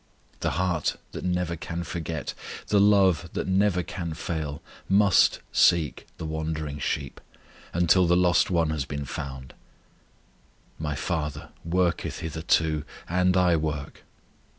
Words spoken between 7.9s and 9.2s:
the lost one has been